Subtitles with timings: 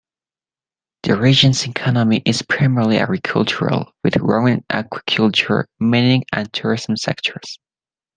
[1.03, 7.59] The region's economy is primarily agricultural, with growing aquaculture, mining and tourism sectors.